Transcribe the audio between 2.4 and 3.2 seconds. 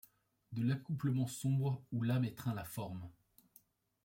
la forme;